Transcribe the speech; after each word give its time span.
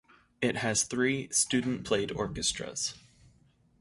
It 0.41 0.55
has 0.55 0.81
three 0.81 1.29
student-played 1.31 2.11
orchestras. 2.13 2.95